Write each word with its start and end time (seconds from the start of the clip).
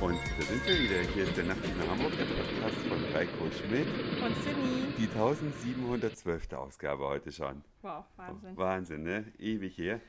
sind 0.00 0.66
wir 0.66 0.78
wieder. 0.78 1.00
Hier 1.14 1.24
ist 1.24 1.36
der 1.36 1.44
Nacht 1.44 1.64
in 1.64 1.90
Hamburg, 1.90 2.12
der 2.18 2.26
Podcast 2.26 2.76
von 2.86 3.02
Reiko 3.14 3.50
Schmidt. 3.50 3.86
Und 4.22 4.36
Cindy. 4.42 4.92
Die 4.98 5.08
1712. 5.08 6.52
Ausgabe 6.52 7.06
heute 7.06 7.32
schon. 7.32 7.62
Wow, 7.80 8.04
Wahnsinn. 8.16 8.56
Wahnsinn, 8.56 9.02
ne? 9.04 9.32
Ewig 9.38 9.78
her. 9.78 10.00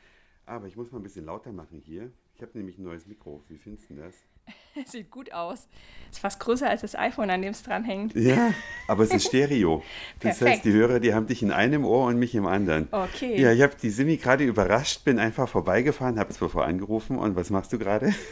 Aber 0.45 0.67
ich 0.67 0.75
muss 0.75 0.91
mal 0.91 0.99
ein 0.99 1.03
bisschen 1.03 1.25
lauter 1.25 1.53
machen 1.53 1.81
hier. 1.85 2.11
Ich 2.37 2.41
habe 2.43 2.51
nämlich 2.57 2.77
ein 2.77 2.83
neues 2.83 3.07
Mikro. 3.07 3.43
Wie 3.49 3.57
findest 3.57 3.89
du 3.89 3.95
das? 3.95 4.13
Sieht 4.85 5.09
gut 5.09 5.33
aus. 5.33 5.67
Ist 6.11 6.19
fast 6.19 6.39
größer 6.39 6.69
als 6.69 6.81
das 6.81 6.95
iPhone, 6.95 7.29
an 7.31 7.41
dem 7.41 7.49
es 7.51 7.63
dran 7.63 7.83
hängt. 7.83 8.15
Ja, 8.15 8.53
aber 8.87 9.03
es 9.03 9.09
ist 9.11 9.25
Stereo. 9.27 9.83
Das 10.21 10.39
heißt, 10.41 10.63
die 10.63 10.71
Hörer, 10.71 10.99
die 11.01 11.13
haben 11.13 11.25
dich 11.27 11.41
in 11.43 11.51
einem 11.51 11.83
Ohr 11.83 12.05
und 12.05 12.17
mich 12.19 12.33
im 12.35 12.45
anderen. 12.45 12.87
Okay. 12.91 13.41
Ja, 13.41 13.51
ich 13.51 13.61
habe 13.63 13.73
die 13.81 13.89
Simi 13.89 14.15
gerade 14.17 14.45
überrascht, 14.45 15.03
bin 15.03 15.19
einfach 15.19 15.49
vorbeigefahren, 15.49 16.17
habe 16.19 16.29
es 16.29 16.37
bevor 16.37 16.63
angerufen. 16.65 17.17
Und 17.17 17.35
was 17.35 17.49
machst 17.49 17.73
du 17.73 17.79
gerade? 17.79 18.13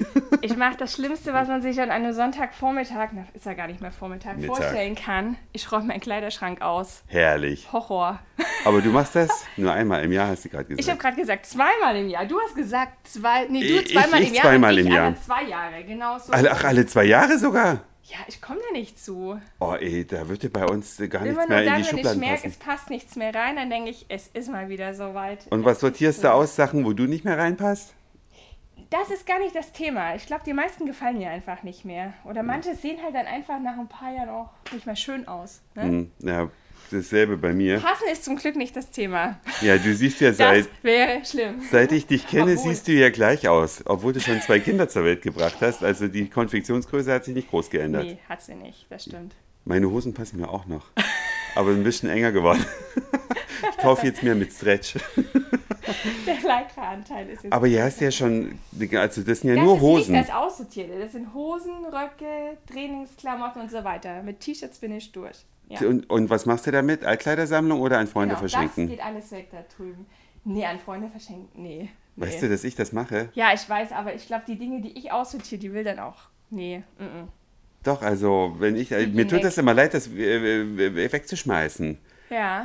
Ich 0.41 0.55
mache 0.57 0.77
das 0.77 0.93
Schlimmste, 0.93 1.33
was 1.33 1.47
man 1.47 1.63
sich 1.63 1.81
an 1.81 1.89
einem 1.89 2.13
Sonntagvormittag, 2.13 3.09
na, 3.13 3.25
ist 3.33 3.45
ja 3.47 3.53
gar 3.53 3.65
nicht 3.67 3.81
mehr 3.81 3.91
Vormittag, 3.91 4.37
Mittag. 4.37 4.57
vorstellen 4.57 4.93
kann. 4.93 5.37
Ich 5.53 5.71
räume 5.71 5.85
meinen 5.87 6.01
Kleiderschrank 6.01 6.61
aus. 6.61 7.03
Herrlich. 7.07 7.71
Horror. 7.73 8.19
Aber 8.63 8.81
du 8.81 8.89
machst 8.89 9.15
das 9.15 9.43
nur 9.57 9.71
einmal 9.71 10.03
im 10.03 10.11
Jahr, 10.11 10.27
hast 10.27 10.45
du 10.45 10.49
gerade 10.49 10.65
Ich 10.65 10.69
habe 10.71 10.77
gesagt. 10.77 10.99
gerade 11.01 11.15
gesagt, 11.15 11.45
zweimal 11.47 11.95
im 11.95 12.09
Jahr. 12.09 12.25
Du 12.27 12.39
hast 12.39 12.53
gesagt, 12.53 13.07
zwei, 13.07 13.47
nee, 13.49 13.61
du 13.61 13.79
Ich- 13.79 13.94
zweimal 14.01 14.21
ich 14.21 14.27
im 14.29 14.33
Jahr. 14.35 14.43
zweimal 14.43 14.77
ich 14.79 14.85
im 14.85 14.91
Jahr. 14.91 15.05
alle 15.05 15.21
zwei 15.21 15.43
Jahre, 15.43 15.83
genau 15.83 16.19
so. 16.19 16.31
Alle, 16.33 16.51
ach, 16.51 16.63
alle 16.63 16.85
zwei 16.85 17.03
Jahre 17.05 17.37
sogar? 17.37 17.81
Ja, 18.03 18.17
ich 18.27 18.39
komme 18.39 18.59
da 18.67 18.71
nicht 18.77 19.03
zu. 19.03 19.39
Oh, 19.59 19.73
ey, 19.73 20.05
da 20.05 20.27
wird 20.29 20.43
dir 20.43 20.51
bei 20.51 20.65
uns 20.65 20.97
gar 21.09 21.25
Immer 21.25 21.47
nichts 21.47 21.49
mehr 21.49 21.59
in 21.59 21.65
dann, 21.65 21.65
die 21.65 21.71
wenn 21.71 21.81
ich 21.81 21.87
Schubladen 21.89 22.19
merke, 22.19 22.35
passen. 22.43 22.47
es 22.49 22.57
passt 22.57 22.89
nichts 22.91 23.15
mehr 23.15 23.33
rein, 23.33 23.55
dann 23.55 23.69
denke 23.71 23.89
ich, 23.89 24.05
es 24.09 24.27
ist 24.27 24.51
mal 24.51 24.69
wieder 24.69 24.93
soweit. 24.93 25.47
Und 25.49 25.65
was 25.65 25.79
sortierst 25.79 26.23
du 26.23 26.31
aus, 26.31 26.55
Sachen, 26.55 26.85
wo 26.85 26.93
du 26.93 27.05
nicht 27.07 27.25
mehr 27.25 27.37
reinpasst? 27.37 27.95
Das 28.91 29.09
ist 29.09 29.25
gar 29.25 29.39
nicht 29.39 29.55
das 29.55 29.71
Thema. 29.71 30.13
Ich 30.15 30.27
glaube, 30.27 30.43
die 30.45 30.53
meisten 30.53 30.85
gefallen 30.85 31.17
mir 31.17 31.31
einfach 31.31 31.63
nicht 31.63 31.83
mehr. 31.83 32.13
Oder 32.23 32.43
manche 32.43 32.75
sehen 32.75 32.99
halt 33.03 33.15
dann 33.15 33.25
einfach 33.25 33.59
nach 33.59 33.77
ein 33.79 33.87
paar 33.87 34.13
Jahren 34.13 34.29
auch 34.29 34.49
nicht 34.71 34.85
mehr 34.85 34.95
schön 34.95 35.27
aus. 35.27 35.61
Ne? 35.73 35.81
Hm, 35.81 36.11
ja, 36.19 36.49
dasselbe 36.91 37.37
bei 37.37 37.53
mir. 37.53 37.79
Passen 37.79 38.07
ist 38.11 38.23
zum 38.23 38.35
Glück 38.37 38.55
nicht 38.55 38.75
das 38.75 38.91
Thema. 38.91 39.39
Ja, 39.61 39.77
du 39.77 39.93
siehst 39.95 40.21
ja 40.21 40.29
Das 40.29 40.37
seit, 40.37 40.67
wäre 40.83 41.23
schlimm. 41.25 41.61
seit 41.71 41.91
ich 41.91 42.05
dich 42.07 42.27
kenne, 42.27 42.53
Obwohl. 42.53 42.71
siehst 42.71 42.87
du 42.87 42.91
ja 42.93 43.09
gleich 43.09 43.47
aus. 43.47 43.81
Obwohl 43.85 44.13
du 44.13 44.19
schon 44.19 44.39
zwei 44.41 44.59
Kinder 44.59 44.87
zur 44.89 45.03
Welt 45.03 45.21
gebracht 45.21 45.57
hast. 45.61 45.83
Also 45.83 46.07
die 46.07 46.29
Konfektionsgröße 46.29 47.11
hat 47.11 47.25
sich 47.25 47.33
nicht 47.35 47.49
groß 47.49 47.69
geändert. 47.69 48.03
Nee, 48.05 48.17
hat 48.29 48.41
sie 48.41 48.55
nicht. 48.55 48.85
Das 48.89 49.03
stimmt. 49.03 49.35
Meine 49.65 49.89
Hosen 49.89 50.13
passen 50.13 50.39
mir 50.39 50.49
auch 50.49 50.65
noch. 50.67 50.85
Aber 51.55 51.71
ein 51.71 51.83
bisschen 51.83 52.09
enger 52.09 52.31
geworden. 52.31 52.63
Ich 53.71 53.77
kaufe 53.77 54.05
jetzt 54.05 54.21
mehr 54.21 54.35
mit 54.35 54.51
Stretch. 54.53 54.95
Der 56.27 56.35
Lycra-Anteil 56.35 57.29
ist 57.29 57.43
jetzt. 57.43 57.53
Aber 57.53 57.67
hier 57.67 57.83
hast 57.83 57.99
du 58.01 58.05
ja 58.05 58.11
schon, 58.11 58.59
also 58.93 59.21
das 59.21 59.39
sind 59.41 59.49
ja 59.49 59.55
das 59.55 59.63
nur 59.63 59.75
ist 59.75 59.81
Hosen. 59.81 60.11
nicht 60.13 60.29
das 60.29 60.35
Aussortierte. 60.35 60.99
Das 60.99 61.11
sind 61.13 61.33
Hosen, 61.33 61.71
Röcke, 61.85 62.57
Trainingsklamotten 62.71 63.61
und 63.61 63.71
so 63.71 63.83
weiter. 63.83 64.21
Mit 64.23 64.39
T-Shirts 64.39 64.79
bin 64.79 64.91
ich 64.95 65.11
durch. 65.11 65.37
Ja. 65.69 65.81
Und, 65.87 66.09
und 66.09 66.29
was 66.29 66.45
machst 66.45 66.67
du 66.67 66.71
damit? 66.71 67.03
Altkleidersammlung 67.03 67.81
oder 67.81 67.97
an 67.99 68.07
Freunde 68.07 68.35
Genau, 68.35 68.47
verschenken? 68.47 68.87
Das 68.87 68.95
geht 68.95 69.05
alles 69.05 69.31
weg 69.31 69.47
da 69.51 69.63
drüben. 69.75 70.05
Nee, 70.43 70.65
an 70.65 70.79
Freunde 70.79 71.09
verschenken. 71.09 71.49
Nee. 71.55 71.89
nee. 72.15 72.25
Weißt 72.25 72.43
du, 72.43 72.49
dass 72.49 72.63
ich 72.63 72.75
das 72.75 72.91
mache? 72.91 73.29
Ja, 73.33 73.51
ich 73.53 73.67
weiß, 73.67 73.91
aber 73.91 74.13
ich 74.13 74.27
glaube, 74.27 74.43
die 74.47 74.57
Dinge, 74.57 74.81
die 74.81 74.97
ich 74.97 75.11
aussortiere, 75.11 75.59
die 75.59 75.73
will 75.73 75.83
dann 75.83 75.99
auch. 75.99 76.17
Nee, 76.51 76.83
mm 76.99 77.03
-mm. 77.03 77.27
Doch, 77.83 78.01
also 78.01 78.55
wenn 78.59 78.75
ich, 78.75 78.91
äh, 78.91 79.05
Die 79.05 79.11
mir 79.11 79.15
gehen 79.23 79.27
tut 79.29 79.37
weg. 79.37 79.43
das 79.43 79.57
immer 79.57 79.73
leid, 79.73 79.93
das 79.93 80.07
äh, 80.07 80.61
äh, 80.61 81.11
wegzuschmeißen. 81.11 81.97
Ja. 82.29 82.63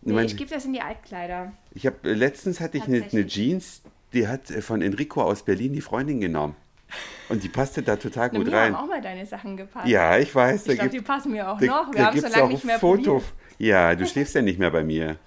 Ich 0.00 0.06
Nee, 0.08 0.12
meine- 0.14 0.26
ich 0.26 0.36
gebe 0.36 0.50
das 0.50 0.64
in 0.64 0.72
die 0.72 0.80
Altkleider. 0.80 1.52
Ich 1.74 1.86
habe 1.86 2.12
letztens 2.12 2.60
hatte 2.60 2.78
ich 2.78 2.84
eine, 2.84 3.02
eine. 3.04 3.26
Jeans, 3.26 3.82
die 4.12 4.28
hat 4.28 4.50
äh, 4.50 4.60
von 4.62 4.82
Enrico 4.82 5.22
aus 5.22 5.42
Berlin 5.44 5.72
die 5.74 5.80
Freundin 5.80 6.20
genommen. 6.20 6.56
Und 7.28 7.42
die 7.42 7.48
passte 7.48 7.82
da 7.82 7.96
total 7.96 8.30
gut 8.30 8.46
mir 8.46 8.52
rein. 8.52 8.76
haben 8.76 8.84
auch 8.84 8.88
mal 8.88 9.00
deine 9.00 9.24
Sachen 9.26 9.56
gepasst. 9.56 9.88
Ja, 9.88 10.18
ich 10.18 10.34
weiß. 10.34 10.66
ich 10.66 10.74
glaube, 10.74 10.90
die 10.90 11.00
passen 11.00 11.32
mir 11.32 11.48
auch 11.50 11.58
da- 11.58 11.66
noch. 11.66 11.92
Wir 11.92 11.98
da 12.00 12.06
haben 12.08 12.20
so 12.20 12.28
lange 12.28 12.48
nicht 12.52 12.64
mehr 12.64 12.78
Foto. 12.78 13.02
probiert. 13.14 13.32
Ja, 13.58 13.94
du 13.94 14.06
schläfst 14.06 14.34
ja 14.34 14.42
nicht 14.42 14.58
mehr 14.58 14.70
bei 14.70 14.84
mir. 14.84 15.16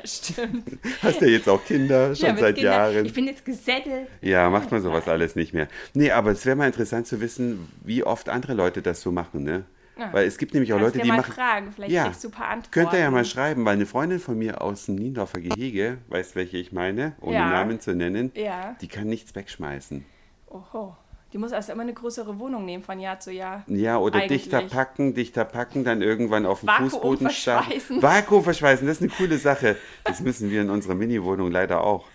Das 0.00 0.18
stimmt. 0.18 0.78
Hast 1.02 1.20
ja 1.20 1.26
jetzt 1.26 1.48
auch 1.48 1.64
Kinder, 1.64 2.14
schon 2.14 2.28
Ja, 2.28 2.36
seit 2.36 2.54
Kindern. 2.54 2.72
Jahren. 2.94 3.04
Ich 3.06 3.12
bin 3.12 3.26
jetzt 3.26 3.44
gesettelt. 3.44 4.06
Ja, 4.20 4.48
macht 4.48 4.70
man 4.70 4.80
sowas 4.80 5.08
alles 5.08 5.34
nicht 5.34 5.52
mehr. 5.54 5.66
Nee, 5.92 6.12
aber 6.12 6.30
es 6.30 6.46
wäre 6.46 6.54
mal 6.54 6.68
interessant 6.68 7.08
zu 7.08 7.20
wissen, 7.20 7.68
wie 7.84 8.04
oft 8.04 8.28
andere 8.28 8.54
Leute 8.54 8.80
das 8.80 9.00
so 9.00 9.10
machen, 9.10 9.42
ne? 9.42 9.64
Ja. 9.98 10.12
Weil 10.12 10.26
es 10.28 10.38
gibt 10.38 10.54
nämlich 10.54 10.72
auch 10.72 10.78
Kannst 10.78 10.94
Leute, 10.94 11.04
die 11.04 11.08
mal 11.10 11.16
machen. 11.16 11.32
fragen, 11.32 11.72
vielleicht 11.74 11.90
Ja, 11.92 12.04
kriegst 12.04 12.22
du 12.22 12.28
ein 12.28 12.32
paar 12.32 12.46
Antworten. 12.48 12.70
Könnt 12.70 12.92
ihr 12.92 12.98
ja 13.00 13.10
mal 13.10 13.24
schreiben, 13.24 13.64
weil 13.64 13.72
eine 13.72 13.86
Freundin 13.86 14.20
von 14.20 14.38
mir 14.38 14.60
aus 14.62 14.86
dem 14.86 14.94
Niendorfer 14.96 15.40
Gehege, 15.40 15.98
weißt 16.10 16.36
welche 16.36 16.58
ich 16.58 16.70
meine, 16.70 17.16
ohne 17.20 17.34
Ja. 17.36 17.48
Namen 17.50 17.80
zu 17.80 17.92
nennen, 17.96 18.30
Ja. 18.36 18.76
die 18.80 18.86
kann 18.88 19.08
nichts 19.08 19.34
wegschmeißen. 19.34 20.04
Oho. 20.48 20.96
Die 21.32 21.38
muss 21.38 21.52
erst 21.52 21.70
immer 21.70 21.82
eine 21.82 21.92
größere 21.92 22.38
Wohnung 22.38 22.64
nehmen 22.64 22.84
von 22.84 22.98
Jahr 23.00 23.18
zu 23.18 23.32
Jahr. 23.32 23.64
Ja, 23.66 23.98
oder 23.98 24.20
Eigentlich. 24.20 24.44
dichter 24.44 24.62
packen, 24.62 25.12
dichter 25.12 25.44
packen, 25.44 25.84
dann 25.84 26.00
irgendwann 26.00 26.46
auf 26.46 26.60
dem 26.60 26.68
Vakuum 26.68 26.90
Fußboden 26.90 27.30
verschweißen. 27.30 28.00
Vakuum 28.02 28.44
verschweißen, 28.44 28.86
das 28.86 28.98
ist 28.98 29.02
eine 29.02 29.10
coole 29.10 29.36
Sache. 29.38 29.76
Das 30.04 30.20
müssen 30.20 30.50
wir 30.50 30.62
in 30.62 30.70
unserer 30.70 30.94
Mini-Wohnung 30.94 31.50
leider 31.50 31.82
auch. 31.82 32.06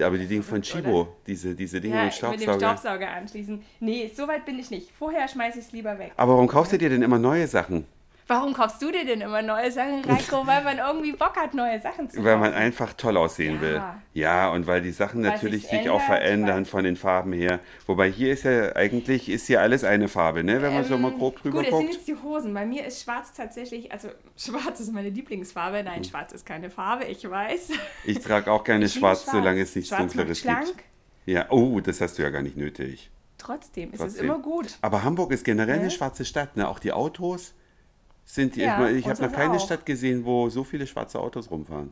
Aber 0.00 0.16
die 0.18 0.26
Dinge 0.26 0.42
von 0.42 0.62
Chibo, 0.62 1.08
diese, 1.26 1.54
diese 1.54 1.80
Dinge 1.80 1.96
Ja, 1.96 2.04
mit 2.04 2.12
mit 2.12 2.22
dem 2.22 2.42
Staubsauger. 2.42 2.58
Staubsauger 2.76 3.10
anschließen. 3.10 3.62
Nee, 3.80 4.10
so 4.14 4.28
weit 4.28 4.44
bin 4.44 4.58
ich 4.58 4.70
nicht. 4.70 4.92
Vorher 4.96 5.26
schmeiße 5.26 5.58
ich 5.58 5.64
es 5.66 5.72
lieber 5.72 5.98
weg. 5.98 6.12
Aber 6.16 6.34
warum 6.34 6.46
kaufst 6.46 6.72
du 6.72 6.78
dir 6.78 6.88
denn 6.88 7.02
immer 7.02 7.18
neue 7.18 7.46
Sachen? 7.48 7.84
Warum 8.30 8.52
kaufst 8.52 8.82
du 8.82 8.92
dir 8.92 9.06
denn 9.06 9.22
immer 9.22 9.40
neue 9.40 9.72
Sachen, 9.72 10.04
Reiko? 10.04 10.46
Weil 10.46 10.62
man 10.62 10.76
irgendwie 10.78 11.12
Bock 11.12 11.34
hat, 11.36 11.54
neue 11.54 11.80
Sachen 11.80 12.10
zu 12.10 12.22
Weil 12.22 12.36
man 12.36 12.50
kaufen. 12.52 12.62
einfach 12.62 12.92
toll 12.92 13.16
aussehen 13.16 13.54
Ja. 13.56 13.60
will. 13.62 13.82
Ja, 14.12 14.50
und 14.50 14.66
weil 14.66 14.82
die 14.82 14.90
Sachen 14.92 15.22
Weil 15.24 15.30
natürlich 15.30 15.66
sich 15.66 15.88
auch 15.88 15.94
ändert, 15.94 16.02
verändern 16.06 16.56
weil- 16.58 16.64
von 16.66 16.84
den 16.84 16.96
Farben 16.96 17.32
her. 17.32 17.60
Wobei 17.86 18.10
hier 18.10 18.32
ist 18.34 18.44
ja 18.44 18.76
eigentlich 18.76 19.30
ist 19.30 19.46
hier 19.46 19.62
alles 19.62 19.82
eine 19.82 20.08
Farbe, 20.08 20.44
ne? 20.44 20.60
Wenn 20.60 20.74
man 20.74 20.84
so 20.84 20.98
mal 20.98 21.10
grob 21.12 21.40
drüber 21.42 21.60
Ähm, 21.60 21.64
Gut, 21.64 21.72
es 21.72 21.78
sind 21.78 21.80
guckt. 21.86 21.94
jetzt 21.94 22.08
die 22.08 22.16
Hosen. 22.22 22.52
Bei 22.52 22.66
mir 22.66 22.84
ist 22.84 23.02
schwarz 23.02 23.32
tatsächlich, 23.32 23.90
also 23.92 24.08
schwarz 24.36 24.78
ist 24.80 24.92
meine 24.92 25.08
Lieblingsfarbe. 25.08 25.82
Nein, 25.82 26.04
schwarz 26.04 26.32
ist 26.32 26.44
keine 26.44 26.68
Farbe, 26.68 27.04
ich 27.06 27.28
weiß. 27.28 27.70
Ich 28.04 28.20
trage 28.20 28.52
auch 28.52 28.62
gerne 28.62 28.84
liebe 28.84 28.98
schwarz, 28.98 29.24
solange 29.24 29.62
es 29.62 29.74
nichts 29.74 29.88
Schwarz 29.88 30.12
Dunkleres 30.12 30.42
gibt. 30.42 30.74
Ja, 31.24 31.46
oh, 31.50 31.80
das 31.80 32.00
hast 32.02 32.18
du 32.18 32.22
ja 32.22 32.30
gar 32.30 32.42
nicht 32.42 32.56
nötig. 32.58 33.10
Trotzdem 33.38 33.92
ist 33.92 34.00
Trotzdem. 34.00 34.16
es 34.16 34.20
immer 34.22 34.38
gut. 34.40 34.76
Aber 34.82 35.04
Hamburg 35.04 35.30
ist 35.30 35.44
generell 35.44 35.76
eine 35.76 35.84
Ne? 35.84 35.90
schwarze 35.90 36.24
Stadt, 36.24 36.56
ne? 36.56 36.68
Auch 36.68 36.78
die 36.80 36.92
Autos 36.92 37.54
sind, 38.30 38.56
Ja, 38.56 38.88
ich, 38.90 38.98
ich 38.98 39.08
habe 39.08 39.22
noch 39.22 39.32
keine 39.32 39.54
auch. 39.54 39.60
Stadt 39.64 39.86
gesehen, 39.86 40.24
wo 40.24 40.48
so 40.50 40.62
viele 40.62 40.86
schwarze 40.86 41.18
Autos 41.18 41.50
rumfahren. 41.50 41.90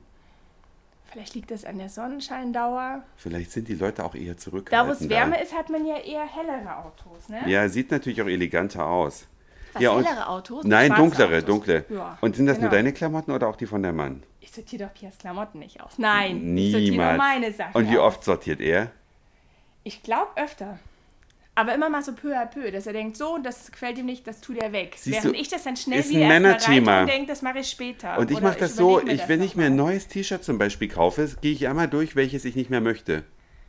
Vielleicht 1.10 1.34
liegt 1.34 1.50
das 1.50 1.64
an 1.64 1.78
der 1.78 1.88
Sonnenscheindauer. 1.88 3.02
Vielleicht 3.16 3.50
sind 3.50 3.69
die 3.69 3.74
Leute 3.74 4.04
auch 4.04 4.14
eher 4.14 4.34
Da, 4.34 4.38
zurückhaltender. 4.38 4.86
wo 5.00 5.04
es 5.04 5.08
wärmer 5.08 5.41
ist, 5.41 5.56
hat 5.56 5.70
man 5.70 5.86
ja 5.86 5.96
eher 5.96 6.26
hellere 6.26 6.76
Autos, 6.76 7.28
ne? 7.30 7.41
Ja, 7.46 7.66
sieht 7.70 7.91
natürlich 7.91 8.20
auch 8.20 8.26
eleganter 8.26 8.84
aus. 8.86 9.26
Was, 9.72 9.82
ja, 9.82 9.96
hellere 9.96 10.28
Autos? 10.28 10.64
Nein, 10.64 10.92
dunklere, 10.94 11.36
Autos. 11.36 11.44
dunkle. 11.46 11.84
Ja, 11.88 12.19
Und 12.20 12.36
sind 12.36 12.46
das 12.46 12.58
nur 12.58 12.69
genau. 12.69 12.76
deine 12.78 12.92
Klamotten 12.92 13.30
oder 13.32 13.48
auch 13.48 13.56
die 13.56 13.66
von 13.66 13.82
deinem 13.82 13.96
Mann? 13.96 14.22
Ich 14.41 14.52
sortiere 14.52 14.84
doch 14.86 14.94
Piers 14.94 15.16
Klamotten 15.16 15.58
nicht 15.60 15.80
aus. 15.80 15.92
Nein, 15.96 16.56
ich 16.58 16.72
sortiere 16.72 16.96
nur 16.96 17.04
Niemals. 17.06 17.19
meine 17.19 17.52
Sachen 17.52 17.75
Und 17.76 17.91
wie 17.91 17.98
oft 17.98 18.22
sortiert 18.22 18.60
er? 18.60 18.91
Ich 19.84 20.02
glaube 20.02 20.30
öfter. 20.36 20.78
Aber 21.59 21.75
immer 21.75 21.89
mal 21.89 22.03
so 22.03 22.12
peu 22.12 22.37
à 22.37 22.44
peu, 22.44 22.71
dass 22.71 22.87
er 22.87 22.93
denkt, 22.93 23.17
so, 23.17 23.39
das 23.39 23.72
gefällt 23.72 23.97
ihm 23.97 24.05
nicht, 24.05 24.27
das 24.27 24.43
tut 24.43 24.59
er 24.59 24.72
weg. 24.72 24.94
Siehst 24.97 25.25
Während 25.25 25.34
du, 25.37 25.41
ich 25.41 25.49
das 25.49 25.65
dann 25.65 25.75
schnell 25.77 26.00
ist 26.00 26.11
wieder 26.11 26.27
Männerthema. 26.28 27.00
und 27.00 27.06
denke, 27.09 27.28
das 27.28 27.41
mache 27.41 27.61
ich 27.61 27.71
später. 27.71 28.19
Und 28.19 28.31
ich 28.31 28.41
mache 28.43 28.59
das 28.59 28.77
so, 28.77 29.00
überleg 29.00 29.06
mir 29.06 29.22
ich, 29.22 29.28
wenn 29.28 29.43
ich 29.43 29.56
mir 29.56 29.65
ein 29.67 29.77
neues 29.77 30.06
T-Shirt 30.06 30.44
zum 30.44 30.59
Beispiel 30.59 30.89
kaufe, 30.89 31.27
gehe 31.41 31.53
ich 31.53 31.67
einmal 31.67 31.89
durch, 31.89 32.15
welches 32.15 32.44
ich 32.44 32.56
nicht 32.56 32.69
mehr 32.69 32.83
möchte. 32.83 33.25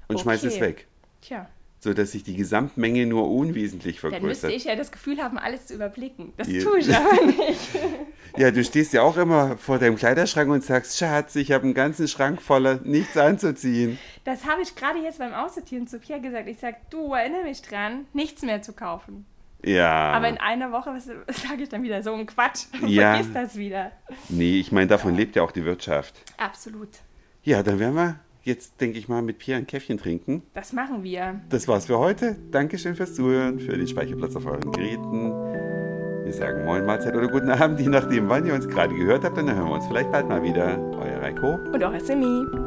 Und 0.09 0.19
schmeiße 0.19 0.47
es 0.47 0.55
Okay. 0.55 0.61
weg. 0.63 0.87
Tja, 1.21 1.49
Sodass 1.79 2.11
sich 2.11 2.23
die 2.23 2.35
Gesamtmenge 2.35 3.05
nur 3.05 3.29
unwesentlich 3.29 4.01
dann 4.01 4.09
müsste 4.11 4.19
vergrößert. 4.47 4.51
ich 4.51 4.63
ja 4.65 4.75
das 4.75 4.91
Gefühl 4.91 5.21
haben, 5.21 5.37
alles 5.37 5.67
zu 5.67 5.75
überblicken. 5.75 6.33
Das 6.35 6.47
Ja. 6.47 6.63
tue 6.63 6.79
ich 6.79 6.95
aber 6.95 7.23
nicht. 7.25 7.69
Ja, 8.35 8.49
du 8.51 8.63
stehst 8.63 8.93
ja 8.93 9.03
auch 9.03 9.15
immer 9.17 9.57
vor 9.57 9.77
deinem 9.77 9.95
Kleiderschrank 9.95 10.49
und 10.49 10.63
sagst, 10.63 10.97
Schatz, 10.97 11.35
ich 11.35 11.51
habe 11.51 11.65
einen 11.65 11.73
ganzen 11.75 12.07
Schrank 12.07 12.41
voller 12.41 12.79
nichts 12.83 13.15
anzuziehen. 13.15 13.99
Das 14.23 14.45
habe 14.45 14.61
ich 14.63 14.75
gerade 14.75 14.99
jetzt 14.99 15.19
beim 15.19 15.33
Aussortieren 15.33 15.87
zu 15.87 15.99
Pierre 15.99 16.19
gesagt. 16.21 16.47
Ich 16.47 16.57
sage, 16.59 16.77
du 16.89 17.13
erinnere 17.13 17.43
mich 17.43 17.61
dran, 17.61 18.05
nichts 18.13 18.41
mehr 18.41 18.61
zu 18.63 18.73
kaufen. 18.73 19.25
Ja. 19.63 20.11
Aber 20.13 20.29
in 20.29 20.37
einer 20.37 20.71
Woche, 20.71 20.91
sage 20.99 21.63
ich 21.63 21.69
dann 21.69 21.83
wieder? 21.83 22.01
So 22.03 22.13
ein 22.13 22.25
Quatsch. 22.25 22.65
Ja. 22.87 23.13
Vergiss 23.15 23.33
das 23.33 23.55
wieder. 23.55 23.91
nee, 24.29 24.59
ich 24.59 24.71
meine, 24.71 24.87
davon 24.87 25.15
lebt 25.15 25.35
ja 25.35 25.43
auch 25.43 25.51
die 25.51 25.65
Wirtschaft. 25.65 26.15
Absolut. 26.37 26.89
Ja, 27.43 27.63
dann 27.63 27.79
werden 27.79 27.95
wir 27.95 28.19
jetzt, 28.47 28.81
denke 28.81 28.97
ich 28.97 29.07
mal, 29.07 29.21
mit 29.21 29.37
Pierre 29.37 29.59
ein 29.59 29.67
Käffchen 29.67 29.97
trinken. 29.97 30.41
Das 30.53 30.73
machen 30.73 31.03
wir. 31.03 31.41
Das 31.49 31.67
war's 31.67 31.85
für 31.85 31.99
heute. 31.99 32.35
Dankeschön 32.51 32.95
fürs 32.95 33.13
Zuhören, 33.13 33.59
für 33.59 33.77
den 33.77 33.87
Speicherplatz 33.87 34.35
auf 34.35 34.45
euren 34.45 34.71
Geräten. 34.71 35.31
Wir 36.23 36.33
sagen 36.33 36.65
Moin 36.65 36.85
Mahlzeit 36.85 37.15
oder 37.15 37.27
guten 37.27 37.49
Abend, 37.49 37.79
je 37.79 37.87
nachdem, 37.87 38.27
wann 38.27 38.45
ihr 38.45 38.53
uns 38.53 38.67
gerade 38.67 38.93
gehört 38.95 39.23
habt. 39.23 39.37
Und 39.37 39.47
dann 39.47 39.55
hören 39.55 39.67
wir 39.67 39.75
uns 39.75 39.87
vielleicht 39.87 40.11
bald 40.11 40.27
mal 40.27 40.41
wieder. 40.41 40.77
Euer 40.93 41.21
Reiko. 41.21 41.55
Und 41.71 41.83
auch 41.83 41.97
SMI. 41.97 42.66